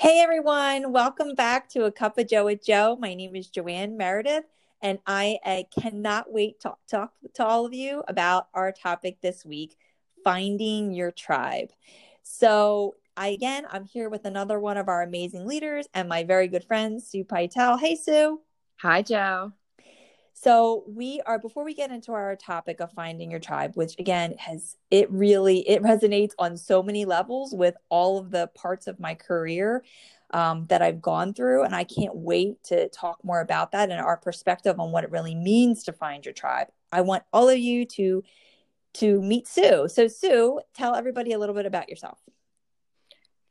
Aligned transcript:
Hey 0.00 0.20
everyone, 0.20 0.92
welcome 0.92 1.34
back 1.34 1.68
to 1.70 1.82
A 1.86 1.90
Cup 1.90 2.18
of 2.18 2.28
Joe 2.28 2.44
with 2.44 2.64
Joe. 2.64 2.96
My 3.00 3.14
name 3.14 3.34
is 3.34 3.48
Joanne 3.48 3.96
Meredith, 3.96 4.44
and 4.80 5.00
I 5.08 5.40
uh, 5.44 5.64
cannot 5.76 6.32
wait 6.32 6.60
to 6.60 6.74
talk 6.88 7.14
to 7.34 7.44
all 7.44 7.66
of 7.66 7.74
you 7.74 8.04
about 8.06 8.46
our 8.54 8.70
topic 8.70 9.20
this 9.20 9.44
week 9.44 9.76
finding 10.22 10.94
your 10.94 11.10
tribe. 11.10 11.70
So, 12.22 12.94
I 13.16 13.30
again, 13.30 13.66
I'm 13.68 13.86
here 13.86 14.08
with 14.08 14.24
another 14.24 14.60
one 14.60 14.76
of 14.76 14.86
our 14.86 15.02
amazing 15.02 15.48
leaders 15.48 15.88
and 15.92 16.08
my 16.08 16.22
very 16.22 16.46
good 16.46 16.62
friend, 16.62 17.02
Sue 17.02 17.24
Pytel. 17.24 17.80
Hey, 17.80 17.96
Sue. 17.96 18.40
Hi, 18.76 19.02
Joe. 19.02 19.52
So 20.40 20.84
we 20.86 21.20
are 21.26 21.36
before 21.36 21.64
we 21.64 21.74
get 21.74 21.90
into 21.90 22.12
our 22.12 22.36
topic 22.36 22.78
of 22.78 22.92
finding 22.92 23.28
your 23.28 23.40
tribe, 23.40 23.72
which 23.74 23.98
again 23.98 24.36
has 24.38 24.76
it 24.88 25.10
really 25.10 25.68
it 25.68 25.82
resonates 25.82 26.30
on 26.38 26.56
so 26.56 26.80
many 26.80 27.04
levels 27.04 27.52
with 27.52 27.74
all 27.88 28.18
of 28.18 28.30
the 28.30 28.46
parts 28.54 28.86
of 28.86 29.00
my 29.00 29.16
career 29.16 29.82
um, 30.32 30.66
that 30.68 30.80
I've 30.80 31.02
gone 31.02 31.34
through, 31.34 31.64
and 31.64 31.74
I 31.74 31.82
can't 31.82 32.14
wait 32.14 32.62
to 32.64 32.88
talk 32.90 33.18
more 33.24 33.40
about 33.40 33.72
that 33.72 33.90
and 33.90 34.00
our 34.00 34.16
perspective 34.16 34.78
on 34.78 34.92
what 34.92 35.02
it 35.02 35.10
really 35.10 35.34
means 35.34 35.82
to 35.84 35.92
find 35.92 36.24
your 36.24 36.34
tribe. 36.34 36.68
I 36.92 37.00
want 37.00 37.24
all 37.32 37.48
of 37.48 37.58
you 37.58 37.84
to 37.86 38.22
to 38.94 39.20
meet 39.20 39.48
Sue. 39.48 39.88
So 39.88 40.06
Sue, 40.06 40.60
tell 40.72 40.94
everybody 40.94 41.32
a 41.32 41.38
little 41.40 41.54
bit 41.54 41.66
about 41.66 41.88
yourself. 41.88 42.20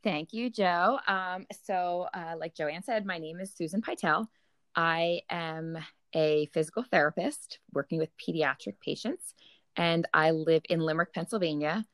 Thank 0.02 0.32
you, 0.32 0.48
Joe. 0.48 0.98
Um, 1.06 1.44
so, 1.64 2.08
uh, 2.14 2.36
like 2.38 2.54
Joanne 2.54 2.82
said, 2.82 3.04
my 3.04 3.18
name 3.18 3.40
is 3.40 3.52
Susan 3.52 3.82
Pytel. 3.82 4.26
I 4.74 5.20
am 5.28 5.76
a 6.14 6.46
physical 6.52 6.82
therapist 6.82 7.58
working 7.72 7.98
with 7.98 8.16
pediatric 8.16 8.80
patients, 8.80 9.34
and 9.76 10.06
I 10.12 10.32
live 10.32 10.62
in 10.68 10.80
Limerick, 10.80 11.12
Pennsylvania. 11.12 11.84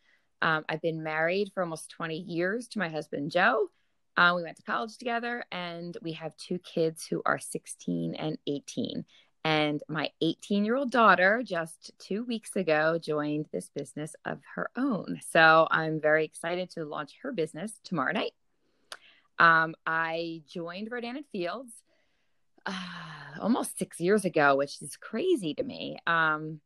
Um, 0.43 0.65
I've 0.69 0.83
been 0.83 1.03
married 1.03 1.53
for 1.55 1.63
almost 1.63 1.91
20 1.91 2.17
years 2.17 2.69
to 2.69 2.79
my 2.79 2.89
husband, 2.89 3.31
Joe. 3.31 3.69
Uh, 4.17 4.33
we 4.37 4.43
went 4.43 4.57
to 4.57 4.63
college 4.63 4.97
together, 4.97 5.45
and 5.51 5.97
we 6.03 6.13
have 6.13 6.37
two 6.37 6.59
kids 6.59 7.07
who 7.07 7.23
are 7.27 7.39
16 7.39 8.15
and 8.15 8.39
18. 8.47 9.05
And 9.45 9.83
my 9.89 10.11
18 10.23 10.65
year 10.65 10.77
old 10.77 10.91
daughter 10.91 11.43
just 11.45 11.93
two 11.99 12.25
weeks 12.25 12.57
ago 12.57 12.99
joined 12.99 13.47
this 13.53 13.69
business 13.75 14.17
of 14.25 14.41
her 14.55 14.71
own. 14.77 15.21
So 15.29 15.69
I'm 15.71 16.01
very 16.01 16.25
excited 16.25 16.71
to 16.71 16.85
launch 16.85 17.17
her 17.23 17.33
business 17.33 17.79
tomorrow 17.85 18.13
night. 18.13 18.33
Um, 19.39 19.75
I 19.87 20.43
joined 20.49 20.89
Rodan 20.91 21.17
and 21.17 21.27
Fields 21.27 21.73
uh, 22.65 22.73
almost 23.45 23.79
six 23.79 24.01
years 24.01 24.25
ago, 24.25 24.57
which 24.57 24.81
is 24.81 24.97
crazy 24.97 25.53
to 25.53 25.63
me 25.63 25.99
um, 26.07 26.61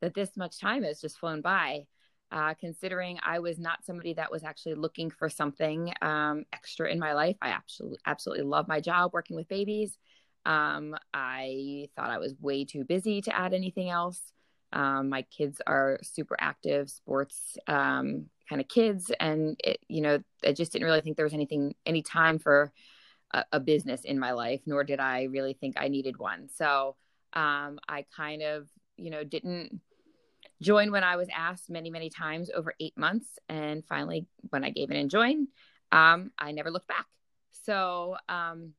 that 0.00 0.14
this 0.14 0.36
much 0.36 0.60
time 0.60 0.84
has 0.84 1.00
just 1.00 1.18
flown 1.18 1.40
by. 1.42 1.84
Uh, 2.30 2.54
considering 2.54 3.18
I 3.22 3.40
was 3.40 3.58
not 3.58 3.84
somebody 3.84 4.14
that 4.14 4.30
was 4.30 4.42
actually 4.42 4.76
looking 4.76 5.10
for 5.10 5.28
something 5.28 5.92
um, 6.00 6.44
extra 6.50 6.90
in 6.90 6.98
my 6.98 7.12
life, 7.12 7.36
I 7.42 7.48
absolutely 7.48 7.98
absolutely 8.06 8.44
love 8.44 8.68
my 8.68 8.80
job 8.80 9.10
working 9.12 9.36
with 9.36 9.48
babies. 9.48 9.98
Um, 10.46 10.96
I 11.12 11.88
thought 11.94 12.08
I 12.08 12.16
was 12.18 12.34
way 12.40 12.64
too 12.64 12.84
busy 12.84 13.20
to 13.22 13.36
add 13.36 13.52
anything 13.52 13.90
else. 13.90 14.18
Um, 14.72 15.10
my 15.10 15.22
kids 15.22 15.60
are 15.66 15.98
super 16.02 16.36
active 16.40 16.88
sports 16.88 17.58
um, 17.66 18.26
kind 18.48 18.62
of 18.62 18.68
kids, 18.68 19.12
and 19.20 19.60
it, 19.62 19.80
you 19.88 20.00
know, 20.00 20.20
I 20.42 20.52
just 20.52 20.72
didn't 20.72 20.86
really 20.86 21.02
think 21.02 21.16
there 21.16 21.26
was 21.26 21.34
anything 21.34 21.74
any 21.84 22.00
time 22.00 22.38
for 22.38 22.72
a, 23.32 23.44
a 23.52 23.60
business 23.60 24.02
in 24.04 24.18
my 24.18 24.32
life, 24.32 24.60
nor 24.66 24.84
did 24.84 25.00
I 25.00 25.24
really 25.24 25.54
think 25.54 25.76
I 25.78 25.88
needed 25.88 26.18
one. 26.18 26.48
So 26.54 26.96
um, 27.32 27.78
I 27.88 28.04
kind 28.14 28.42
of, 28.42 28.68
you 28.96 29.10
know, 29.10 29.24
didn't 29.24 29.80
join 30.60 30.92
when 30.92 31.04
I 31.04 31.16
was 31.16 31.28
asked 31.34 31.70
many, 31.70 31.90
many 31.90 32.10
times 32.10 32.50
over 32.54 32.74
eight 32.78 32.96
months. 32.96 33.26
And 33.48 33.84
finally, 33.86 34.26
when 34.50 34.64
I 34.64 34.70
gave 34.70 34.90
in 34.90 34.96
and 34.96 35.10
joined, 35.10 35.48
um, 35.90 36.30
I 36.38 36.52
never 36.52 36.70
looked 36.70 36.88
back. 36.88 37.06
So 37.64 38.16
um, 38.28 38.74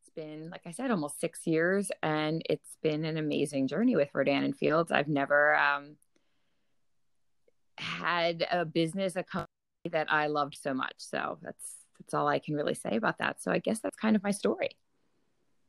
it's 0.00 0.10
been, 0.14 0.50
like 0.50 0.62
I 0.66 0.70
said, 0.70 0.90
almost 0.90 1.20
six 1.20 1.46
years, 1.46 1.90
and 2.02 2.42
it's 2.48 2.76
been 2.82 3.04
an 3.04 3.16
amazing 3.16 3.68
journey 3.68 3.96
with 3.96 4.10
Rodan 4.14 4.44
and 4.44 4.56
Fields. 4.56 4.92
I've 4.92 5.08
never 5.08 5.56
um, 5.56 5.96
had 7.78 8.46
a 8.50 8.64
business, 8.64 9.16
a 9.16 9.22
company 9.22 9.48
that 9.90 10.12
I 10.12 10.28
loved 10.28 10.56
so 10.60 10.72
much. 10.72 10.94
So 10.98 11.38
that's 11.42 11.76
that's 11.98 12.14
all 12.14 12.28
I 12.28 12.38
can 12.38 12.54
really 12.54 12.74
say 12.74 12.96
about 12.96 13.18
that. 13.18 13.42
So 13.42 13.50
I 13.50 13.58
guess 13.58 13.80
that's 13.80 13.96
kind 13.96 14.16
of 14.16 14.22
my 14.22 14.30
story. 14.30 14.70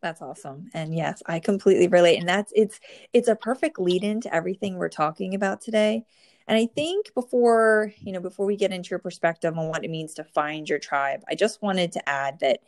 That's 0.01 0.21
awesome. 0.21 0.69
And 0.73 0.93
yes, 0.93 1.23
I 1.25 1.39
completely 1.39 1.87
relate. 1.87 2.19
And 2.19 2.29
that's 2.29 2.51
it's 2.55 2.79
it's 3.13 3.27
a 3.27 3.35
perfect 3.35 3.79
lead 3.79 4.03
into 4.03 4.33
everything 4.33 4.75
we're 4.75 4.89
talking 4.89 5.33
about 5.33 5.61
today. 5.61 6.03
And 6.47 6.57
I 6.57 6.67
think 6.67 7.11
before, 7.15 7.91
you 7.99 8.11
know, 8.11 8.19
before 8.19 8.45
we 8.45 8.55
get 8.55 8.71
into 8.71 8.91
your 8.91 8.99
perspective 8.99 9.57
on 9.57 9.67
what 9.69 9.83
it 9.83 9.89
means 9.89 10.13
to 10.15 10.23
find 10.23 10.69
your 10.69 10.77
tribe, 10.77 11.23
I 11.27 11.33
just 11.33 11.61
wanted 11.61 11.93
to 11.93 12.07
add 12.07 12.39
that 12.41 12.59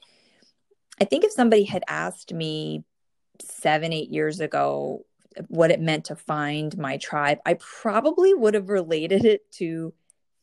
I 1.00 1.06
think 1.06 1.24
if 1.24 1.32
somebody 1.32 1.64
had 1.64 1.84
asked 1.88 2.34
me 2.34 2.84
seven, 3.40 3.94
eight 3.94 4.10
years 4.10 4.40
ago 4.40 5.06
what 5.48 5.70
it 5.70 5.80
meant 5.80 6.06
to 6.06 6.16
find 6.16 6.76
my 6.78 6.98
tribe, 6.98 7.38
I 7.46 7.56
probably 7.56 8.34
would 8.34 8.56
have 8.56 8.70
related 8.70 9.26
it 9.26 9.52
to 9.54 9.94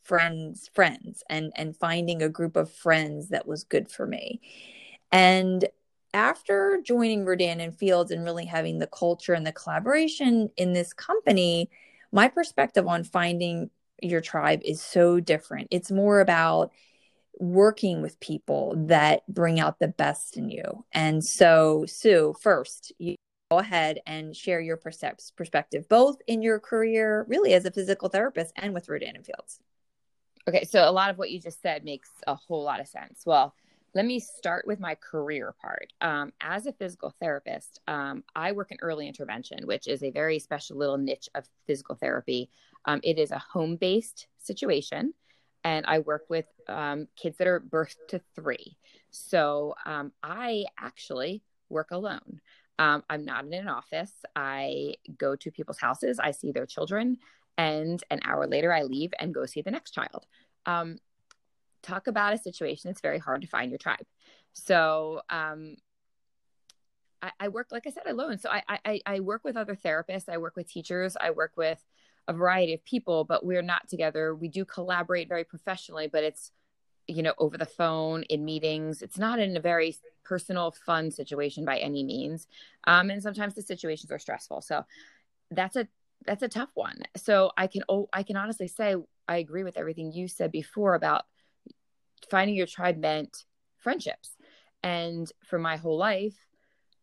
friends 0.04 0.70
friends 0.74 1.22
and 1.28 1.52
and 1.56 1.76
finding 1.76 2.22
a 2.22 2.28
group 2.28 2.56
of 2.56 2.70
friends 2.70 3.30
that 3.30 3.46
was 3.46 3.64
good 3.64 3.90
for 3.90 4.06
me 4.06 4.40
and 5.10 5.66
after 6.14 6.80
joining 6.82 7.24
Rodan 7.24 7.60
and 7.60 7.76
Fields 7.76 8.12
and 8.12 8.24
really 8.24 8.44
having 8.44 8.78
the 8.78 8.86
culture 8.86 9.34
and 9.34 9.44
the 9.44 9.52
collaboration 9.52 10.48
in 10.56 10.72
this 10.72 10.92
company, 10.92 11.68
my 12.12 12.28
perspective 12.28 12.86
on 12.86 13.02
finding 13.02 13.68
your 14.00 14.20
tribe 14.20 14.60
is 14.64 14.80
so 14.80 15.18
different. 15.18 15.68
It's 15.72 15.90
more 15.90 16.20
about 16.20 16.70
working 17.38 18.00
with 18.00 18.20
people 18.20 18.74
that 18.86 19.26
bring 19.28 19.58
out 19.58 19.80
the 19.80 19.88
best 19.88 20.36
in 20.36 20.48
you. 20.50 20.84
And 20.92 21.24
so, 21.24 21.84
Sue, 21.86 22.34
first, 22.40 22.92
you 22.98 23.16
go 23.50 23.58
ahead 23.58 23.98
and 24.06 24.36
share 24.36 24.60
your 24.60 24.76
perspective, 24.76 25.88
both 25.88 26.16
in 26.28 26.42
your 26.42 26.60
career, 26.60 27.26
really 27.28 27.54
as 27.54 27.64
a 27.64 27.72
physical 27.72 28.08
therapist, 28.08 28.52
and 28.56 28.72
with 28.72 28.88
Rodan 28.88 29.16
and 29.16 29.26
Fields. 29.26 29.58
Okay, 30.46 30.64
so 30.64 30.88
a 30.88 30.92
lot 30.92 31.10
of 31.10 31.16
what 31.16 31.30
you 31.30 31.40
just 31.40 31.62
said 31.62 31.84
makes 31.84 32.10
a 32.26 32.34
whole 32.34 32.62
lot 32.62 32.80
of 32.80 32.86
sense. 32.86 33.22
Well, 33.24 33.54
let 33.94 34.04
me 34.04 34.20
start 34.20 34.66
with 34.66 34.78
my 34.78 34.96
career 34.96 35.54
part. 35.62 35.92
Um, 36.00 36.32
as 36.40 36.66
a 36.66 36.72
physical 36.72 37.14
therapist, 37.20 37.80
um, 37.86 38.24
I 38.34 38.52
work 38.52 38.70
in 38.70 38.78
early 38.82 39.08
intervention, 39.08 39.66
which 39.66 39.86
is 39.88 40.02
a 40.02 40.10
very 40.10 40.38
special 40.38 40.76
little 40.76 40.98
niche 40.98 41.28
of 41.34 41.48
physical 41.66 41.94
therapy. 41.94 42.50
Um, 42.84 43.00
it 43.02 43.18
is 43.18 43.30
a 43.30 43.38
home 43.38 43.76
based 43.76 44.26
situation, 44.38 45.14
and 45.62 45.86
I 45.86 46.00
work 46.00 46.24
with 46.28 46.46
um, 46.68 47.06
kids 47.16 47.38
that 47.38 47.46
are 47.46 47.60
birth 47.60 47.96
to 48.08 48.20
three. 48.34 48.76
So 49.10 49.74
um, 49.86 50.12
I 50.22 50.66
actually 50.78 51.42
work 51.70 51.90
alone. 51.92 52.40
Um, 52.78 53.04
I'm 53.08 53.24
not 53.24 53.44
in 53.46 53.54
an 53.54 53.68
office. 53.68 54.12
I 54.34 54.96
go 55.16 55.36
to 55.36 55.50
people's 55.50 55.78
houses, 55.78 56.18
I 56.18 56.32
see 56.32 56.52
their 56.52 56.66
children, 56.66 57.18
and 57.58 58.02
an 58.10 58.20
hour 58.24 58.46
later 58.46 58.72
i 58.72 58.82
leave 58.82 59.12
and 59.18 59.34
go 59.34 59.46
see 59.46 59.62
the 59.62 59.70
next 59.70 59.92
child 59.92 60.26
um, 60.66 60.96
talk 61.82 62.06
about 62.06 62.34
a 62.34 62.38
situation 62.38 62.90
it's 62.90 63.00
very 63.00 63.18
hard 63.18 63.42
to 63.42 63.48
find 63.48 63.70
your 63.70 63.78
tribe 63.78 64.06
so 64.52 65.20
um, 65.30 65.76
I, 67.20 67.32
I, 67.40 67.48
work 67.48 67.68
like 67.70 67.86
i 67.86 67.90
said 67.90 68.06
alone 68.06 68.38
so 68.38 68.50
I, 68.50 68.62
I 68.84 69.00
i 69.06 69.20
work 69.20 69.44
with 69.44 69.56
other 69.56 69.76
therapists 69.76 70.28
i 70.28 70.38
work 70.38 70.56
with 70.56 70.68
teachers 70.68 71.16
i 71.20 71.30
work 71.30 71.52
with 71.56 71.84
a 72.26 72.32
variety 72.32 72.74
of 72.74 72.84
people 72.84 73.24
but 73.24 73.44
we're 73.44 73.62
not 73.62 73.88
together 73.88 74.34
we 74.34 74.48
do 74.48 74.64
collaborate 74.64 75.28
very 75.28 75.44
professionally 75.44 76.08
but 76.08 76.24
it's 76.24 76.52
you 77.06 77.22
know, 77.22 77.34
over 77.38 77.58
the 77.58 77.66
phone 77.66 78.22
in 78.24 78.44
meetings. 78.44 79.02
It's 79.02 79.18
not 79.18 79.38
in 79.38 79.56
a 79.56 79.60
very 79.60 79.96
personal, 80.24 80.70
fun 80.70 81.10
situation 81.10 81.64
by 81.64 81.78
any 81.78 82.02
means. 82.02 82.46
Um, 82.86 83.10
and 83.10 83.22
sometimes 83.22 83.54
the 83.54 83.62
situations 83.62 84.10
are 84.10 84.18
stressful. 84.18 84.62
So 84.62 84.84
that's 85.50 85.76
a 85.76 85.86
that's 86.26 86.42
a 86.42 86.48
tough 86.48 86.70
one. 86.74 87.02
So 87.16 87.52
I 87.56 87.66
can 87.66 87.82
oh, 87.88 88.08
I 88.12 88.22
can 88.22 88.36
honestly 88.36 88.68
say 88.68 88.96
I 89.28 89.36
agree 89.38 89.62
with 89.62 89.76
everything 89.76 90.12
you 90.12 90.28
said 90.28 90.50
before 90.52 90.94
about 90.94 91.24
finding 92.30 92.56
your 92.56 92.66
tribe 92.66 92.98
meant 92.98 93.44
friendships. 93.78 94.36
And 94.82 95.30
for 95.44 95.58
my 95.58 95.76
whole 95.76 95.96
life, 95.96 96.36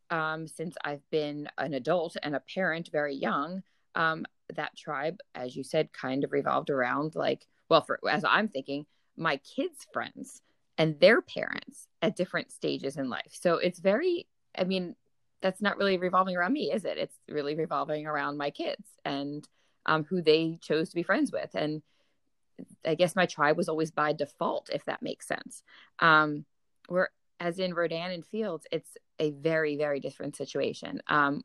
um, 0.09 0.47
since 0.47 0.75
I've 0.83 1.07
been 1.09 1.50
an 1.57 1.73
adult 1.73 2.18
and 2.21 2.35
a 2.35 2.44
parent 2.53 2.89
very 2.91 3.15
young, 3.15 3.63
um, 3.95 4.25
that 4.56 4.75
tribe, 4.75 5.18
as 5.33 5.56
you 5.56 5.63
said, 5.63 5.94
kind 5.94 6.23
of 6.23 6.31
revolved 6.31 6.69
around 6.69 7.15
like, 7.15 7.47
well, 7.69 7.81
for 7.81 8.00
as 8.09 8.23
I'm 8.23 8.47
thinking, 8.47 8.85
my 9.18 9.38
kids' 9.38 9.88
friends 9.94 10.41
and 10.77 11.00
their 11.00 11.21
parents 11.21 11.88
at 12.01 12.15
different 12.15 12.51
stages 12.51 12.97
in 12.97 13.09
life. 13.09 13.31
So 13.31 13.56
it's 13.56 13.79
very, 13.79 14.27
I 14.57 14.63
mean, 14.63 14.95
that's 15.42 15.62
not 15.62 15.78
really 15.78 15.98
revolving 15.98 16.36
around 16.36 16.54
me, 16.54 16.72
is 16.72 16.86
it? 16.86 16.98
It's 16.98 17.16
really 17.28 17.56
revolving 17.56 18.06
around 18.06 18.38
my 18.38 18.52
kids 18.52 18.88
and 19.04 19.48
um, 19.86 20.04
who 20.04 20.22
they 20.22 20.60
chose 20.62 20.90
to 20.90 20.96
be 20.96 21.04
friends 21.04 21.32
with. 21.32 21.50
And 21.56 21.82
I 22.86 22.96
guess 22.96 23.16
my 23.16 23.26
tribe 23.26 23.58
was 23.58 23.70
always 23.70 23.92
by 23.92 24.14
default, 24.14 24.70
if 24.72 24.86
that 24.86 25.02
makes 25.02 25.28
sense. 25.28 25.64
Um, 26.00 26.46
where, 26.88 27.10
as 27.40 27.58
in 27.58 27.74
Rodan 27.74 28.12
and 28.12 28.26
Fields, 28.26 28.68
it's 28.72 28.98
a 29.20 29.32
very, 29.32 29.78
very 29.78 30.00
different 30.00 30.36
situation. 30.36 31.02
Um, 31.08 31.44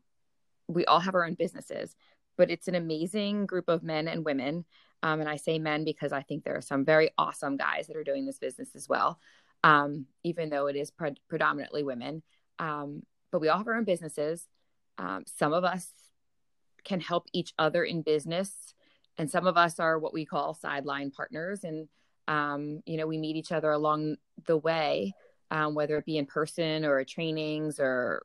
we 0.67 0.85
all 0.85 0.99
have 0.99 1.15
our 1.15 1.25
own 1.25 1.33
businesses, 1.33 1.95
but 2.37 2.51
it's 2.51 2.67
an 2.67 2.75
amazing 2.75 3.45
group 3.45 3.67
of 3.67 3.83
men 3.83 4.07
and 4.07 4.23
women. 4.23 4.65
Um, 5.01 5.19
and 5.19 5.29
I 5.29 5.37
say 5.37 5.59
men 5.59 5.83
because 5.83 6.11
I 6.11 6.21
think 6.21 6.43
there 6.43 6.55
are 6.55 6.61
some 6.61 6.85
very 6.85 7.11
awesome 7.17 7.57
guys 7.57 7.87
that 7.87 7.97
are 7.97 8.03
doing 8.03 8.25
this 8.25 8.39
business 8.39 8.75
as 8.75 8.87
well, 8.89 9.19
um, 9.63 10.05
even 10.23 10.49
though 10.49 10.67
it 10.67 10.75
is 10.75 10.91
pre- 10.91 11.21
predominantly 11.29 11.83
women. 11.83 12.21
Um, 12.59 13.03
but 13.31 13.41
we 13.41 13.49
all 13.49 13.57
have 13.57 13.67
our 13.67 13.75
own 13.75 13.83
businesses. 13.83 14.47
Um, 14.97 15.23
some 15.25 15.53
of 15.53 15.63
us 15.63 15.89
can 16.83 16.99
help 16.99 17.27
each 17.33 17.53
other 17.59 17.83
in 17.83 18.01
business, 18.01 18.73
and 19.17 19.29
some 19.29 19.47
of 19.47 19.57
us 19.57 19.79
are 19.79 19.99
what 19.99 20.13
we 20.13 20.25
call 20.25 20.53
sideline 20.53 21.11
partners. 21.11 21.63
And, 21.63 21.87
um, 22.27 22.81
you 22.85 22.97
know, 22.97 23.07
we 23.07 23.17
meet 23.17 23.35
each 23.35 23.51
other 23.51 23.71
along 23.71 24.17
the 24.45 24.57
way, 24.57 25.13
um, 25.51 25.75
whether 25.75 25.97
it 25.97 26.05
be 26.05 26.17
in 26.17 26.25
person 26.25 26.85
or 26.85 27.03
trainings 27.03 27.79
or 27.79 28.23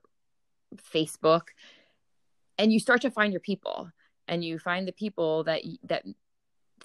Facebook. 0.93 1.49
And 2.59 2.73
you 2.73 2.79
start 2.79 3.03
to 3.03 3.11
find 3.11 3.33
your 3.33 3.41
people 3.41 3.91
and 4.29 4.45
you 4.45 4.59
find 4.59 4.87
the 4.87 4.93
people 4.93 5.45
that 5.45 5.63
that 5.85 6.05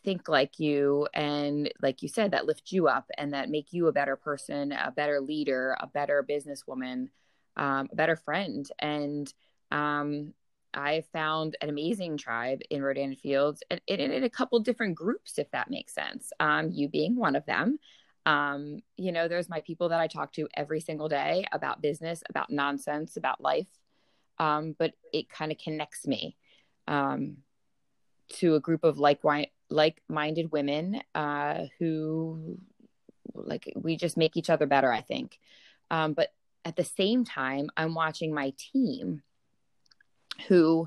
think 0.03 0.29
like 0.29 0.59
you 0.59 1.07
and 1.13 1.71
like 1.81 2.01
you 2.01 2.07
said 2.07 2.31
that 2.31 2.45
lift 2.45 2.71
you 2.71 2.87
up 2.87 3.09
and 3.17 3.33
that 3.33 3.49
make 3.49 3.73
you 3.73 3.87
a 3.87 3.91
better 3.91 4.15
person 4.15 4.71
a 4.71 4.93
better 4.95 5.19
leader 5.19 5.75
a 5.79 5.87
better 5.87 6.25
businesswoman 6.27 7.09
um, 7.57 7.89
a 7.91 7.95
better 7.95 8.15
friend. 8.15 8.69
And 8.79 9.31
um, 9.71 10.33
I 10.73 11.03
found 11.11 11.57
an 11.61 11.69
amazing 11.69 12.17
tribe 12.17 12.61
in 12.69 12.81
Rodan 12.81 13.15
Fields 13.15 13.63
and 13.69 13.81
in, 13.87 14.23
a 14.23 14.29
couple 14.29 14.59
different 14.59 14.95
groups, 14.95 15.37
if 15.37 15.49
that 15.51 15.69
makes 15.69 15.93
sense. 15.93 16.31
Um, 16.39 16.69
you 16.71 16.87
being 16.87 17.15
one 17.15 17.35
of 17.35 17.45
them. 17.45 17.79
Um, 18.25 18.79
you 18.97 19.11
know, 19.11 19.27
there's 19.27 19.49
my 19.49 19.61
people 19.61 19.89
that 19.89 19.99
I 19.99 20.07
talk 20.07 20.33
to 20.33 20.47
every 20.53 20.81
single 20.81 21.09
day 21.09 21.45
about 21.51 21.81
business, 21.81 22.21
about 22.29 22.49
nonsense, 22.49 23.17
about 23.17 23.41
life. 23.41 23.69
Um, 24.37 24.75
but 24.77 24.93
it 25.11 25.29
kind 25.29 25.51
of 25.51 25.57
connects 25.57 26.05
me 26.05 26.37
um, 26.87 27.37
to 28.33 28.55
a 28.55 28.59
group 28.59 28.83
of 28.83 28.99
like 28.99 29.21
like-minded 29.69 30.51
women 30.51 31.01
uh, 31.15 31.65
who 31.79 32.59
like 33.33 33.71
we 33.75 33.97
just 33.97 34.17
make 34.17 34.37
each 34.37 34.49
other 34.49 34.67
better. 34.67 34.91
I 34.91 35.01
think. 35.01 35.39
Um, 35.89 36.13
but 36.13 36.33
at 36.67 36.75
the 36.75 36.83
same 36.83 37.23
time, 37.23 37.69
I'm 37.77 37.95
watching 37.95 38.33
my 38.33 38.51
team 38.57 39.21
who 40.49 40.85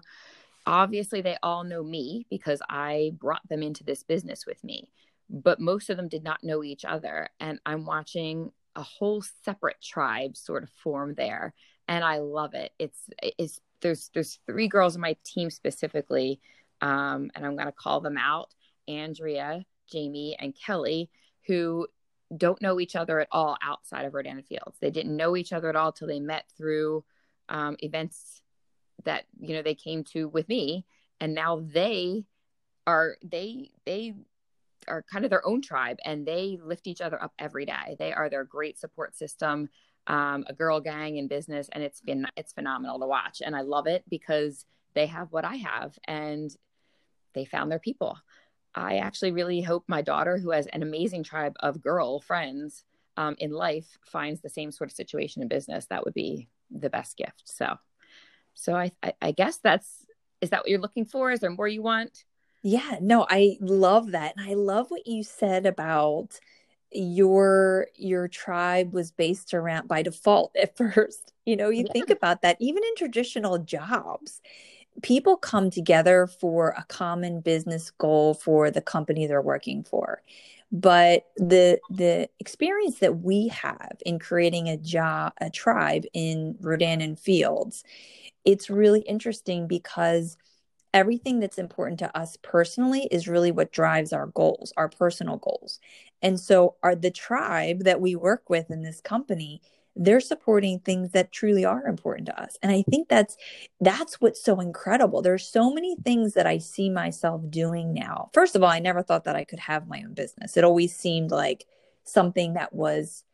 obviously 0.67 1.23
they 1.23 1.39
all 1.43 1.65
know 1.65 1.83
me 1.83 2.27
because 2.29 2.61
I 2.69 3.13
brought 3.19 3.49
them 3.49 3.63
into 3.63 3.83
this 3.83 4.03
business 4.03 4.45
with 4.45 4.63
me, 4.63 4.91
but 5.31 5.59
most 5.59 5.89
of 5.89 5.97
them 5.97 6.09
did 6.09 6.23
not 6.23 6.45
know 6.45 6.63
each 6.63 6.85
other. 6.85 7.31
And 7.41 7.59
I'm 7.65 7.87
watching 7.87 8.53
a 8.77 8.83
whole 8.83 9.25
separate 9.43 9.81
tribe 9.83 10.37
sort 10.37 10.65
of 10.65 10.69
form 10.69 11.15
there. 11.15 11.55
And 11.89 12.05
I 12.05 12.19
love 12.19 12.53
it. 12.53 12.73
It's, 12.79 12.99
it's, 13.39 13.59
there's, 13.81 14.11
there's 14.13 14.39
three 14.47 14.69
girls 14.69 14.97
in 14.97 15.01
my 15.01 15.17
team 15.25 15.49
specifically. 15.49 16.43
Um, 16.83 17.31
and 17.35 17.47
I'm 17.47 17.57
going 17.57 17.69
to 17.69 17.73
call 17.73 18.03
them 18.03 18.19
out 18.19 18.53
Andrea, 18.87 19.65
Jamie, 19.91 20.37
and 20.39 20.55
Kelly, 20.55 21.09
who 21.47 21.87
don't 22.37 22.63
know 22.63 22.79
each 22.79 22.95
other 22.97 23.21
at 23.21 23.29
all 23.33 23.57
outside 23.63 24.05
of 24.05 24.15
Rodan 24.15 24.43
Fields. 24.43 24.79
They 24.81 24.91
didn't 24.91 25.17
know 25.17 25.37
each 25.37 25.53
other 25.53 25.69
at 25.69 25.77
all 25.77 25.93
till 25.93 26.09
they 26.09 26.21
met 26.21 26.45
through 26.57 27.05
um, 27.49 27.77
events 27.81 28.43
that 29.05 29.25
you 29.39 29.55
know 29.55 29.63
they 29.63 29.75
came 29.75 30.05
to 30.05 30.29
with 30.29 30.49
me, 30.49 30.87
and 31.21 31.35
now 31.35 31.65
they 31.73 32.25
are 32.87 33.17
they 33.23 33.71
they 33.85 34.15
are 34.89 35.05
kind 35.11 35.25
of 35.25 35.31
their 35.31 35.47
own 35.47 35.61
tribe, 35.61 35.99
and 36.05 36.27
they 36.27 36.59
lift 36.63 36.87
each 36.87 37.01
other 37.01 37.23
up 37.23 37.33
every 37.39 37.67
day. 37.67 37.97
They 37.99 38.13
are 38.13 38.29
their 38.29 38.45
great 38.45 38.79
support 38.79 39.17
system, 39.17 39.69
um, 40.07 40.45
a 40.49 40.55
girl 40.55 40.81
gang 40.81 41.17
in 41.17 41.29
business, 41.29 41.69
and 41.73 41.83
it's 41.83 42.01
been 42.01 42.27
it's 42.37 42.53
phenomenal 42.53 43.01
to 43.01 43.07
watch, 43.07 43.43
and 43.45 43.57
I 43.57 43.63
love 43.63 43.87
it 43.87 44.05
because 44.09 44.67
they 44.95 45.07
have 45.07 45.33
what 45.33 45.45
I 45.45 45.57
have, 45.57 45.99
and 46.05 46.55
they 47.35 47.45
found 47.45 47.71
their 47.71 47.79
people. 47.79 48.17
I 48.75 48.99
actually 48.99 49.33
really 49.33 49.61
hope 49.61 49.85
my 49.87 50.03
daughter, 50.03 50.39
who 50.39 50.51
has 50.51 50.67
an 50.67 50.83
amazing 50.83 51.25
tribe 51.25 51.57
of 51.61 51.83
girl 51.83 52.21
friends 52.21 52.85
um, 53.17 53.37
in 53.39 53.51
life, 53.51 53.99
finds 54.05 54.41
the 54.41 54.49
same 54.49 54.71
sort 54.71 54.91
of 54.91 54.97
situation 54.97 55.43
in 55.43 55.49
business. 55.49 55.87
That 55.87 56.05
would 56.05 56.15
be 56.15 56.49
the 56.71 56.91
best 56.91 57.17
gift. 57.17 57.43
So, 57.45 57.77
so 58.55 58.75
I, 58.75 58.93
I, 59.03 59.15
I 59.21 59.33
guess 59.33 59.59
that's 59.59 60.07
is 60.41 60.51
that 60.51 60.61
what 60.61 60.69
you're 60.69 60.81
looking 60.81 61.05
for? 61.05 61.31
Is 61.31 61.41
there 61.41 61.51
more 61.51 61.69
you 61.69 61.83
want? 61.83 62.25
Yeah, 62.63 62.97
no, 63.01 63.27
I 63.29 63.57
love 63.61 64.13
that, 64.13 64.35
and 64.37 64.49
I 64.49 64.55
love 64.55 64.91
what 64.91 65.07
you 65.07 65.23
said 65.23 65.67
about 65.67 66.39
your 66.93 67.87
your 67.95 68.27
tribe 68.27 68.93
was 68.93 69.13
based 69.13 69.55
around 69.55 69.87
by 69.87 70.03
default 70.03 70.55
at 70.61 70.77
first 70.77 71.33
you 71.45 71.57
know 71.57 71.71
you 71.71 71.85
yeah. 71.87 71.93
think 71.93 72.11
about 72.11 72.43
that 72.43 72.57
even 72.59 72.83
in 72.83 72.95
traditional 72.97 73.59
jobs 73.59 74.41
people 75.03 75.37
come 75.37 75.71
together 75.71 76.27
for 76.27 76.75
a 76.77 76.85
common 76.89 77.41
business 77.41 77.91
goal 77.91 78.35
for 78.35 78.71
the 78.71 78.81
company 78.81 79.27
they're 79.27 79.43
working 79.43 79.83
for. 79.83 80.23
But 80.73 81.27
the 81.37 81.81
the 81.91 82.29
experience 82.39 83.01
that 83.01 83.21
we 83.21 83.49
have 83.49 83.97
in 84.07 84.19
creating 84.19 84.69
a 84.69 84.77
job 84.77 85.33
a 85.41 85.51
tribe 85.51 86.05
in 86.13 86.57
rodan 86.61 87.01
and 87.01 87.19
fields 87.19 87.83
it's 88.45 88.71
really 88.71 89.01
interesting 89.01 89.67
because 89.67 90.37
everything 90.95 91.41
that's 91.41 91.59
important 91.59 91.99
to 92.01 92.17
us 92.17 92.37
personally 92.43 93.09
is 93.11 93.29
really 93.29 93.51
what 93.51 93.73
drives 93.73 94.13
our 94.13 94.29
goals 94.29 94.73
our 94.77 94.89
personal 94.89 95.39
goals. 95.39 95.81
And 96.23 96.39
so 96.39 96.77
are 96.83 96.95
the 96.95 97.11
tribe 97.11 97.85
that 97.85 98.01
we 98.01 98.15
work 98.17 98.49
with 98.49 98.71
in 98.71 98.83
this 98.83 99.01
company 99.01 99.63
they're 99.97 100.21
supporting 100.21 100.79
things 100.79 101.11
that 101.11 101.33
truly 101.33 101.65
are 101.65 101.87
important 101.87 102.27
to 102.27 102.41
us. 102.41 102.57
And 102.63 102.73
i 102.73 102.83
think 102.83 103.09
that's 103.09 103.37
that's 103.81 104.21
what's 104.21 104.43
so 104.43 104.61
incredible. 104.61 105.23
There's 105.23 105.47
so 105.47 105.73
many 105.73 105.97
things 105.97 106.35
that 106.35 106.47
i 106.47 106.59
see 106.59 106.91
myself 106.91 107.43
doing 107.51 107.93
now. 107.93 108.31
First 108.33 108.57
of 108.57 108.63
all 108.63 108.71
i 108.71 108.79
never 108.79 109.03
thought 109.03 109.25
that 109.25 109.37
i 109.37 109.45
could 109.45 109.61
have 109.61 109.89
my 109.89 110.03
own 110.03 110.15
business. 110.15 110.57
It 110.57 110.65
always 110.65 110.95
seemed 110.95 111.31
like 111.31 111.67
something 112.05 112.55
that 112.55 112.73
was 112.73 113.25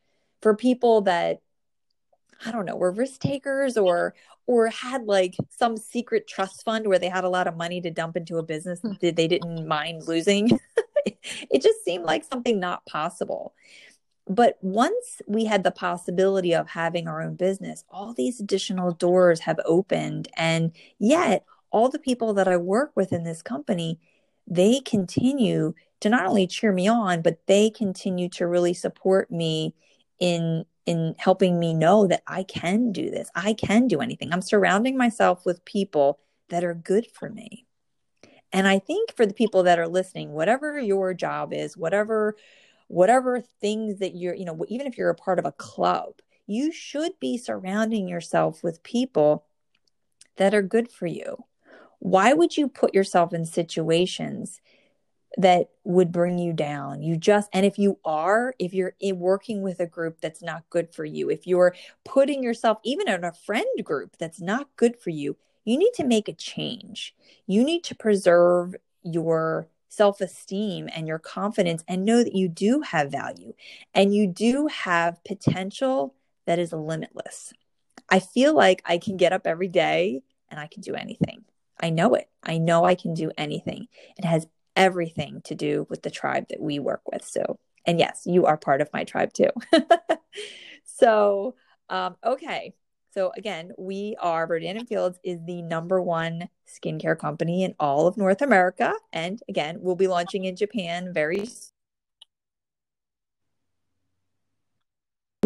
for 0.43 0.55
people 0.55 1.03
that 1.03 1.41
i 2.45 2.53
don't 2.53 2.67
know 2.67 2.77
were 2.77 2.93
risk 2.93 3.21
takers 3.21 3.79
or 3.79 4.15
or 4.47 4.69
had 4.69 5.05
like 5.07 5.35
some 5.49 5.77
secret 5.77 6.29
trust 6.29 6.65
fund 6.65 6.87
where 6.87 6.99
they 6.99 7.09
had 7.09 7.25
a 7.25 7.29
lot 7.29 7.47
of 7.47 7.57
money 7.57 7.81
to 7.81 7.91
dump 7.91 8.17
into 8.17 8.39
a 8.39 8.43
business 8.43 8.81
hmm. 8.81 8.93
that 9.01 9.17
they 9.17 9.29
didn't 9.29 9.67
mind 9.67 10.07
losing. 10.07 10.59
It 11.51 11.63
just 11.63 11.85
seemed 11.85 12.05
like 12.05 12.25
something 12.25 12.61
not 12.61 12.85
possible 12.87 13.55
but 14.29 14.59
once 14.61 15.23
we 15.27 15.45
had 15.45 15.63
the 15.63 15.71
possibility 15.71 16.55
of 16.55 16.69
having 16.69 17.07
our 17.07 17.23
own 17.23 17.37
business, 17.37 17.85
all 17.89 18.13
these 18.13 18.41
additional 18.41 18.91
doors 18.91 19.41
have 19.41 19.61
opened. 19.65 20.29
And 20.37 20.73
yet, 20.99 21.45
all 21.71 21.89
the 21.89 21.99
people 21.99 22.35
that 22.35 22.49
I 22.49 22.57
work 22.57 22.93
with 22.97 23.13
in 23.13 23.25
this 23.25 23.43
company, 23.43 24.01
they 24.47 24.81
continue 24.81 25.75
to 26.01 26.09
not 26.09 26.27
only 26.27 26.47
cheer 26.47 26.73
me 26.73 26.89
on, 26.89 27.23
but 27.23 27.47
they 27.47 27.71
continue 27.71 28.29
to 28.31 28.47
really 28.47 28.75
support 28.75 29.31
me 29.31 29.75
in 30.19 30.65
in 30.87 31.17
helping 31.19 31.59
me 31.59 31.75
know 31.75 32.07
that 32.07 32.23
I 32.29 32.45
can 32.45 32.93
do 32.93 33.11
this. 33.11 33.29
I 33.35 33.55
can 33.55 33.89
do 33.89 34.01
anything. 34.01 34.33
I'm 34.33 34.41
surrounding 34.41 34.97
myself 34.97 35.45
with 35.45 35.65
people 35.65 36.21
that 36.49 36.63
are 36.63 36.75
good 36.75 37.09
for 37.13 37.29
me. 37.29 37.67
And 38.53 38.69
I 38.69 38.79
think 38.79 39.15
for 39.17 39.27
the 39.27 39.35
people 39.35 39.65
that 39.65 39.81
are 39.81 39.89
listening, 39.89 40.31
whatever 40.31 40.79
your 40.79 41.13
job 41.13 41.53
is, 41.53 41.77
whatever 41.77 42.37
whatever 42.89 43.41
things 43.41 43.99
that 43.99 44.15
you're, 44.17 44.35
you 44.35 44.45
know, 44.45 44.65
even 44.69 44.87
if 44.87 44.97
you're 44.97 45.11
a 45.11 45.15
part 45.15 45.39
of 45.39 45.45
a 45.45 45.53
club, 45.53 46.15
you 46.47 46.73
should 46.73 47.13
be 47.21 47.37
surrounding 47.37 48.09
yourself 48.09 48.63
with 48.63 48.83
people 48.83 49.45
that 50.37 50.55
are 50.55 50.63
good 50.63 50.91
for 50.91 51.07
you. 51.07 51.45
Why 51.99 52.33
would 52.33 52.57
you 52.57 52.69
put 52.69 52.95
yourself 52.95 53.33
in 53.33 53.47
situations 53.47 54.61
that 55.37 55.69
would 55.85 56.13
bring 56.13 56.39
you 56.39 56.53
down. 56.53 57.03
You 57.03 57.17
just, 57.17 57.51
and 57.53 57.67
if 57.67 57.79
you 57.79 57.99
are, 58.05 58.55
if 58.59 58.73
you're 58.73 58.95
working 59.15 59.63
with 59.63 59.81
a 59.81 59.87
group 59.87 60.21
that's 60.21 60.43
not 60.43 60.69
good 60.71 60.95
for 60.95 61.05
you, 61.05 61.31
if 61.31 61.47
you're 61.47 61.75
putting 62.05 62.43
yourself 62.43 62.79
even 62.85 63.09
in 63.09 63.25
a 63.25 63.33
friend 63.33 63.67
group 63.83 64.17
that's 64.19 64.41
not 64.41 64.69
good 64.77 64.99
for 64.99 65.11
you, 65.11 65.37
you 65.65 65.77
need 65.79 65.93
to 65.95 66.05
make 66.05 66.29
a 66.29 66.33
change. 66.33 67.15
You 67.47 67.65
need 67.65 67.85
to 67.85 67.95
preserve 67.95 68.75
your 69.03 69.69
self 69.97 70.21
esteem 70.21 70.89
and 70.95 71.09
your 71.09 71.19
confidence 71.19 71.83
and 71.89 72.05
know 72.05 72.23
that 72.23 72.35
you 72.35 72.49
do 72.49 72.83
have 72.83 73.11
value 73.11 73.55
and 73.95 74.15
you 74.15 74.27
do 74.27 74.67
have 74.67 75.23
potential 75.25 76.15
that 76.47 76.59
is 76.59 76.73
limitless. 76.73 77.53
I 78.09 78.21
feel 78.21 78.55
like 78.55 78.83
I 78.85 78.99
can 78.99 79.17
get 79.17 79.33
up 79.33 79.47
every 79.47 79.69
day 79.69 80.23
and 80.51 80.61
I 80.61 80.69
can 80.69 80.83
do 80.83 80.95
anything. 80.95 81.45
I 81.81 81.91
know 81.91 82.15
it. 82.15 82.29
I 82.43 82.59
know 82.59 82.85
I 82.85 82.95
can 82.95 83.15
do 83.15 83.31
anything. 83.37 83.89
It 84.17 84.25
has 84.25 84.47
everything 84.77 85.41
to 85.45 85.55
do 85.55 85.87
with 85.89 86.03
the 86.03 86.11
tribe 86.11 86.47
that 86.51 86.61
we 86.61 86.79
work 86.79 87.03
with. 87.11 87.25
So, 87.25 87.59
and 87.85 87.99
yes, 87.99 88.23
you 88.27 88.47
are 88.47 88.57
part 88.57 88.81
of 88.81 88.93
my 88.93 89.05
tribe 89.05 89.33
too. 89.33 89.51
so, 90.85 91.55
um, 91.89 92.17
okay. 92.25 92.75
So 93.17 93.33
again, 93.35 93.73
we 93.79 94.15
are 94.21 94.47
Rodan 94.47 94.77
and 94.77 94.87
Fields 94.87 95.19
is 95.25 95.39
the 95.47 95.63
number 95.63 96.03
one 96.03 96.51
skincare 96.69 97.19
company 97.19 97.65
in 97.65 97.75
all 97.81 98.07
of 98.07 98.19
North 98.19 98.43
America, 98.43 98.93
and 99.11 99.41
again, 99.49 99.79
we'll 99.81 99.97
be 99.97 100.07
launching 100.07 100.45
in 100.45 100.55
Japan 100.55 101.15
very. 101.15 101.49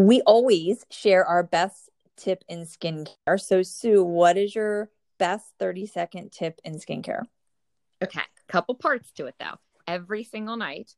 We 0.01 0.21
always 0.23 0.85
share 0.91 1.25
our 1.25 1.45
best 1.45 1.91
tip 2.17 2.43
in 2.49 2.63
skincare. 2.63 3.39
So, 3.41 3.63
Sue, 3.63 4.03
what 4.03 4.37
is 4.37 4.53
your 4.53 4.91
best 5.19 5.53
30 5.61 5.87
second 5.87 6.33
tip 6.33 6.61
in 6.65 6.75
skincare? 6.75 7.23
Okay, 8.03 8.19
A 8.21 8.53
couple 8.53 8.75
parts 8.75 9.13
to 9.13 9.27
it 9.27 9.37
though. 9.39 9.59
Every 9.87 10.25
single 10.25 10.57
night 10.57 10.97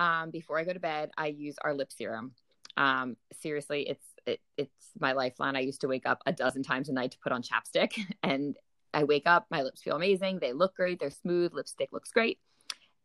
um, 0.00 0.30
before 0.30 0.58
I 0.58 0.64
go 0.64 0.72
to 0.72 0.80
bed, 0.80 1.12
I 1.16 1.28
use 1.28 1.54
our 1.62 1.74
lip 1.74 1.92
serum. 1.92 2.32
Um, 2.76 3.16
seriously, 3.40 3.82
it's 3.88 4.04
it, 4.28 4.40
it's 4.56 4.90
my 4.98 5.12
lifeline. 5.12 5.56
I 5.56 5.60
used 5.60 5.80
to 5.80 5.88
wake 5.88 6.06
up 6.06 6.22
a 6.26 6.32
dozen 6.32 6.62
times 6.62 6.88
a 6.88 6.92
night 6.92 7.12
to 7.12 7.18
put 7.18 7.32
on 7.32 7.42
chapstick, 7.42 7.92
and 8.22 8.56
I 8.94 9.04
wake 9.04 9.26
up, 9.26 9.46
my 9.50 9.62
lips 9.62 9.82
feel 9.82 9.96
amazing. 9.96 10.38
They 10.38 10.52
look 10.52 10.74
great. 10.76 11.00
They're 11.00 11.10
smooth. 11.10 11.52
Lipstick 11.52 11.92
looks 11.92 12.10
great. 12.10 12.38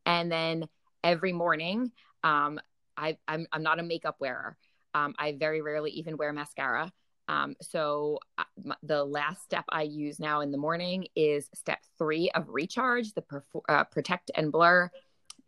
And 0.06 0.32
then 0.32 0.68
every 1.04 1.34
morning, 1.34 1.92
um, 2.24 2.60
I, 2.96 3.18
I'm 3.28 3.48
I'm 3.52 3.64
not 3.64 3.80
a 3.80 3.84
makeup 3.84 4.18
wearer. 4.20 4.58
Um, 4.94 5.16
I 5.18 5.34
very 5.34 5.62
rarely 5.62 5.92
even 5.92 6.18
wear 6.18 6.32
mascara. 6.32 6.92
Um, 7.28 7.56
so 7.62 8.20
uh, 8.38 8.74
the 8.84 9.04
last 9.04 9.44
step 9.44 9.66
I 9.70 9.84
use 9.84 10.20
now 10.20 10.42
in 10.42 10.52
the 10.52 10.58
morning 10.58 11.08
is 11.16 11.50
step 11.56 11.80
three 11.98 12.30
of 12.36 12.50
recharge, 12.50 13.14
the 13.14 13.22
perf- 13.22 13.62
uh, 13.70 13.86
protect 13.86 14.30
and 14.36 14.52
blur 14.52 14.92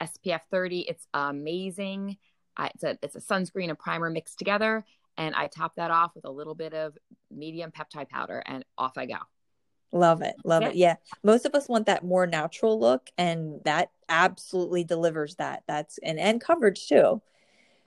SPF 0.01 0.41
30. 0.51 0.81
It's 0.81 1.07
amazing. 1.13 2.17
Uh, 2.57 2.69
it's 2.73 2.83
a 2.83 2.97
it's 3.03 3.15
a 3.15 3.19
sunscreen 3.19 3.69
and 3.69 3.77
primer 3.77 4.09
mixed 4.09 4.39
together, 4.39 4.85
and 5.17 5.35
I 5.35 5.47
top 5.47 5.75
that 5.75 5.91
off 5.91 6.15
with 6.15 6.25
a 6.25 6.31
little 6.31 6.55
bit 6.55 6.73
of 6.73 6.97
medium 7.31 7.71
peptide 7.71 8.09
powder, 8.09 8.41
and 8.45 8.63
off 8.77 8.97
I 8.97 9.05
go. 9.05 9.17
Love 9.91 10.21
it. 10.21 10.35
Love 10.43 10.63
yeah. 10.63 10.69
it. 10.69 10.75
Yeah. 10.75 10.95
Most 11.23 11.45
of 11.45 11.55
us 11.55 11.69
want 11.69 11.85
that 11.85 12.03
more 12.03 12.27
natural 12.27 12.79
look, 12.79 13.09
and 13.17 13.61
that 13.65 13.91
absolutely 14.09 14.83
delivers 14.83 15.35
that. 15.35 15.63
That's 15.67 15.97
and 15.99 16.19
and 16.19 16.41
coverage 16.41 16.87
too. 16.87 17.21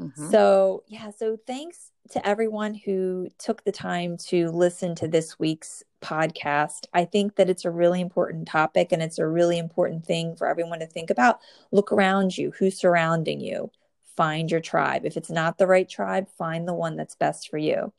Mm-hmm. 0.00 0.30
So, 0.30 0.84
yeah, 0.86 1.10
so 1.10 1.36
thanks 1.46 1.90
to 2.10 2.26
everyone 2.26 2.74
who 2.74 3.28
took 3.38 3.64
the 3.64 3.72
time 3.72 4.16
to 4.28 4.50
listen 4.50 4.94
to 4.96 5.08
this 5.08 5.38
week's 5.38 5.82
podcast. 6.00 6.86
I 6.94 7.04
think 7.04 7.34
that 7.36 7.50
it's 7.50 7.64
a 7.64 7.70
really 7.70 8.00
important 8.00 8.46
topic 8.46 8.92
and 8.92 9.02
it's 9.02 9.18
a 9.18 9.26
really 9.26 9.58
important 9.58 10.06
thing 10.06 10.36
for 10.36 10.46
everyone 10.46 10.78
to 10.78 10.86
think 10.86 11.10
about. 11.10 11.40
Look 11.72 11.90
around 11.90 12.38
you, 12.38 12.52
who's 12.58 12.78
surrounding 12.78 13.40
you. 13.40 13.70
Find 14.18 14.50
your 14.50 14.58
tribe. 14.58 15.06
If 15.06 15.16
it's 15.16 15.30
not 15.30 15.58
the 15.58 15.68
right 15.68 15.88
tribe, 15.88 16.26
find 16.36 16.66
the 16.66 16.74
one 16.74 16.96
that's 16.96 17.14
best 17.14 17.48
for 17.48 17.56
you. 17.56 17.92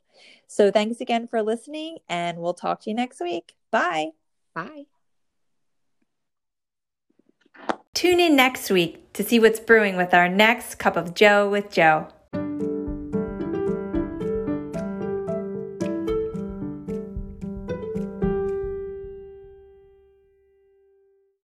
So, 0.46 0.70
thanks 0.70 1.00
again 1.00 1.26
for 1.26 1.40
listening, 1.40 1.96
and 2.10 2.36
we'll 2.36 2.52
talk 2.52 2.82
to 2.82 2.90
you 2.90 2.94
next 2.94 3.22
week. 3.22 3.54
Bye. 3.70 4.10
Bye. 4.54 4.84
Tune 7.94 8.20
in 8.20 8.36
next 8.36 8.70
week 8.70 9.10
to 9.14 9.22
see 9.22 9.40
what's 9.40 9.60
brewing 9.60 9.96
with 9.96 10.12
our 10.12 10.28
next 10.28 10.74
cup 10.74 10.94
of 10.94 11.14
Joe 11.14 11.48
with 11.48 11.70
Joe. 11.70 12.08